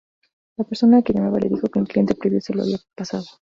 La 0.57 0.65
persona 0.65 1.03
que 1.03 1.13
llamaba 1.13 1.37
le 1.37 1.47
dijo 1.47 1.67
que 1.67 1.77
un 1.77 1.85
cliente 1.85 2.15
previo 2.15 2.41
se 2.41 2.55
lo 2.55 2.63
había 2.63 2.79
pasado. 2.95 3.23